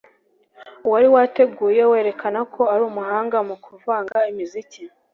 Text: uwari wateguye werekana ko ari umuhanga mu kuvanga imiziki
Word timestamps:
uwari 0.85 1.07
wateguye 1.15 1.81
werekana 1.91 2.41
ko 2.53 2.61
ari 2.73 2.83
umuhanga 2.89 3.37
mu 3.47 3.55
kuvanga 3.65 4.17
imiziki 4.31 4.81